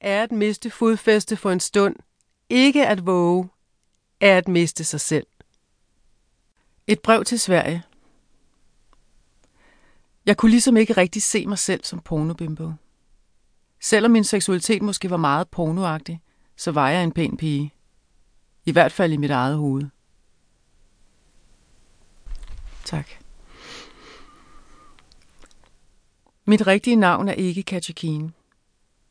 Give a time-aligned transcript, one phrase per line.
[0.00, 1.96] er at miste fodfæste for en stund.
[2.48, 3.48] Ikke at våge
[4.20, 5.26] er at miste sig selv.
[6.86, 7.82] Et brev til Sverige.
[10.26, 12.72] Jeg kunne ligesom ikke rigtig se mig selv som pornobimbo.
[13.80, 16.22] Selvom min seksualitet måske var meget pornoagtig,
[16.56, 17.74] så var jeg en pæn pige.
[18.64, 19.84] I hvert fald i mit eget hoved.
[22.84, 23.08] Tak.
[26.44, 28.34] Mit rigtige navn er ikke Katja Keen,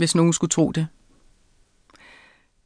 [0.00, 0.86] hvis nogen skulle tro det.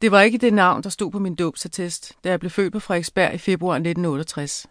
[0.01, 2.79] Det var ikke det navn, der stod på min dåbsattest, da jeg blev født på
[2.79, 4.67] Frederiksberg i februar 1968.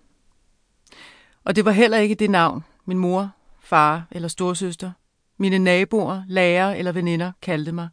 [1.45, 3.31] Og det var heller ikke det navn, min mor,
[3.61, 4.93] far eller storsøster,
[5.39, 7.89] mine naboer, lærere eller veninder kaldte mig,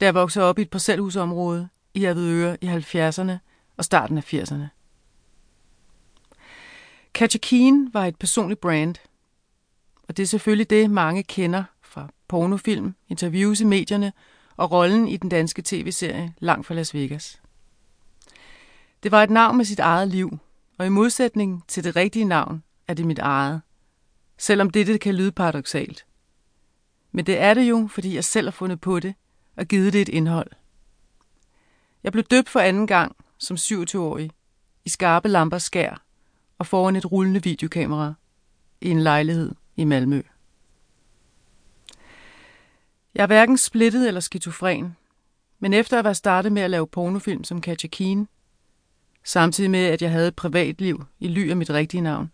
[0.00, 3.32] da jeg voksede op i et parcelhusområde i Avedøre i 70'erne
[3.76, 4.66] og starten af 80'erne.
[7.14, 8.94] Katja Keen var et personligt brand,
[10.08, 11.64] og det er selvfølgelig det, mange kender
[11.98, 14.12] fra pornofilm, interviews i medierne
[14.56, 17.40] og rollen i den danske tv-serie Langt fra Las Vegas.
[19.02, 20.38] Det var et navn med sit eget liv,
[20.78, 23.60] og i modsætning til det rigtige navn er det mit eget,
[24.38, 26.06] selvom dette kan lyde paradoxalt.
[27.12, 29.14] Men det er det jo, fordi jeg selv har fundet på det
[29.56, 30.50] og givet det et indhold.
[32.02, 34.30] Jeg blev døbt for anden gang som 27-årig
[34.84, 36.02] i skarpe lampers skær
[36.58, 38.14] og foran et rullende videokamera
[38.80, 40.22] i en lejlighed i Malmø.
[43.14, 44.96] Jeg er hverken splittet eller skizofren,
[45.58, 48.28] men efter at være startet med at lave pornofilm som Katja Keen,
[49.24, 52.30] samtidig med at jeg havde et privatliv i ly af mit rigtige navn,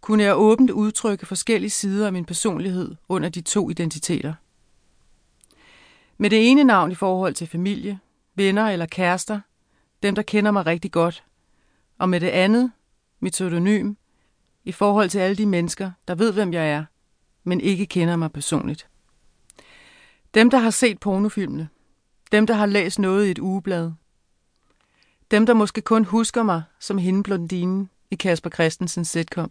[0.00, 4.34] kunne jeg åbent udtrykke forskellige sider af min personlighed under de to identiteter.
[6.18, 7.98] Med det ene navn i forhold til familie,
[8.34, 9.40] venner eller kærester,
[10.02, 11.24] dem der kender mig rigtig godt,
[11.98, 12.72] og med det andet,
[13.20, 13.94] mit pseudonym,
[14.64, 16.84] i forhold til alle de mennesker, der ved, hvem jeg er,
[17.44, 18.88] men ikke kender mig personligt.
[20.36, 21.68] Dem, der har set pornofilmene.
[22.32, 23.92] Dem, der har læst noget i et ugeblad.
[25.30, 29.50] Dem, der måske kun husker mig som hende blondinen i Kasper Christensens sitcom.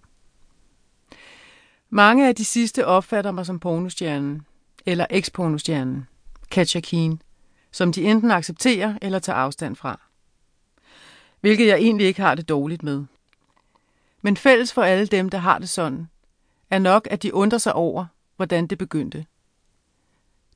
[1.89, 4.45] Mange af de sidste opfatter mig som pornostjernen,
[4.85, 6.07] eller eks-pornostjernen,
[6.51, 7.21] Katja Keen,
[7.71, 9.99] som de enten accepterer eller tager afstand fra.
[11.41, 13.05] Hvilket jeg egentlig ikke har det dårligt med.
[14.21, 16.09] Men fælles for alle dem, der har det sådan,
[16.69, 18.05] er nok, at de undrer sig over,
[18.35, 19.25] hvordan det begyndte.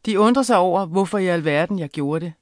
[0.05, 2.33] De undrer sig over, hvorfor i alverden jeg gjorde det.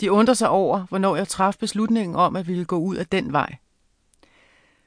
[0.00, 3.32] De undrer sig over, hvornår jeg traf beslutningen om at ville gå ud af den
[3.32, 3.56] vej.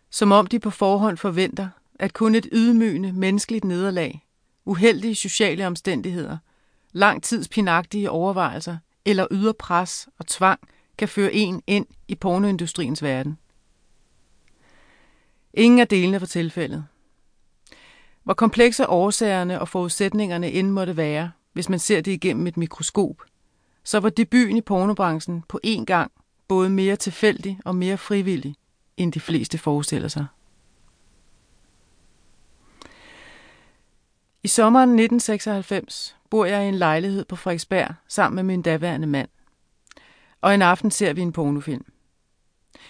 [0.09, 4.25] Som om de på forhånd forventer, at kun et ydmygende menneskeligt nederlag,
[4.65, 6.37] uheldige sociale omstændigheder,
[6.91, 10.59] lang tids pinagtige overvejelser eller ydre pres og tvang
[10.97, 13.37] kan føre en ind i pornoindustriens verden.
[15.53, 16.85] Ingen af delene var tilfældet.
[18.23, 23.21] Hvor komplekse årsagerne og forudsætningerne end måtte være, hvis man ser det igennem et mikroskop,
[23.83, 26.11] så var debuten i pornobranchen på én gang
[26.47, 28.55] både mere tilfældig og mere frivillig,
[28.97, 30.25] end de fleste forestiller sig.
[34.43, 39.29] I sommeren 1996 bor jeg i en lejlighed på Frederiksberg sammen med min daværende mand.
[40.41, 41.85] Og en aften ser vi en pornofilm.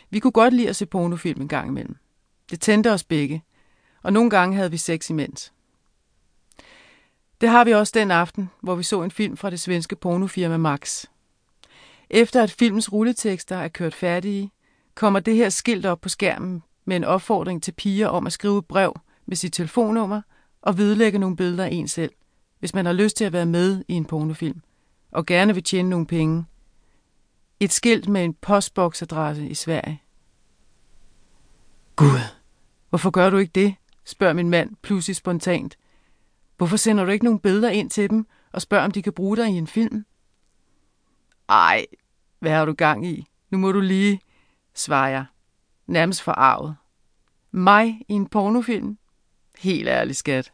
[0.09, 1.95] Vi kunne godt lide at se pornofilm en gang imellem.
[2.49, 3.43] Det tændte os begge,
[4.03, 5.53] og nogle gange havde vi sex imens.
[7.41, 10.57] Det har vi også den aften, hvor vi så en film fra det svenske pornofirma
[10.57, 11.05] Max.
[12.09, 14.51] Efter at filmens rulletekster er kørt færdige,
[14.95, 18.63] kommer det her skilt op på skærmen med en opfordring til piger om at skrive
[18.63, 20.21] brev med sit telefonnummer
[20.61, 22.11] og vedlægge nogle billeder af en selv,
[22.59, 24.61] hvis man har lyst til at være med i en pornofilm,
[25.11, 26.45] og gerne vil tjene nogle penge.
[27.59, 30.01] Et skilt med en postboksadresse i Sverige.
[31.95, 32.19] Gud,
[32.89, 33.75] hvorfor gør du ikke det?
[34.05, 35.77] spørger min mand pludselig spontant.
[36.57, 39.37] Hvorfor sender du ikke nogle billeder ind til dem og spørger, om de kan bruge
[39.37, 40.05] dig i en film?
[41.49, 41.85] Ej,
[42.39, 43.27] hvad har du gang i?
[43.49, 44.21] Nu må du lige,
[44.73, 45.25] svarer jeg,
[45.87, 46.75] nærmest forarvet.
[47.51, 48.97] Mig i en pornofilm?
[49.57, 50.53] Helt ærligt, skat.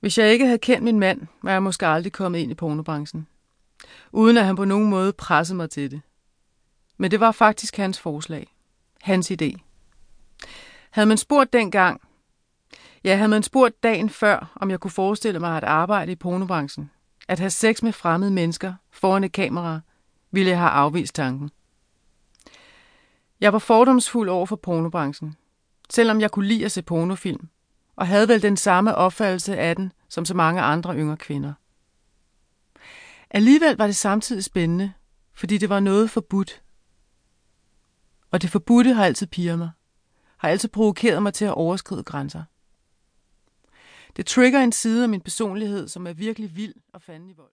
[0.00, 3.26] Hvis jeg ikke havde kendt min mand, var jeg måske aldrig kommet ind i pornobranchen.
[4.12, 6.00] Uden at han på nogen måde pressede mig til det.
[6.96, 8.54] Men det var faktisk hans forslag.
[9.00, 9.56] Hans idé.
[10.90, 12.00] Havde man spurgt dengang,
[13.06, 16.90] ja, havde man spurgt dagen før, om jeg kunne forestille mig at arbejde i pornobranchen,
[17.28, 19.80] at have sex med fremmede mennesker foran et kamera,
[20.30, 21.50] ville jeg have afvist tanken.
[23.40, 25.36] Jeg var fordomsfuld over for pornobranchen,
[25.90, 27.48] selvom jeg kunne lide at se pornofilm,
[27.96, 31.52] og havde vel den samme opfattelse af den som så mange andre yngre kvinder.
[33.30, 34.92] Alligevel var det samtidig spændende,
[35.34, 36.62] fordi det var noget forbudt.
[38.30, 39.70] Og det forbudte har altid piger mig,
[40.36, 42.42] har altid provokeret mig til at overskride grænser.
[44.16, 47.44] Det trigger en side af min personlighed, som er virkelig vild og fanden i vold.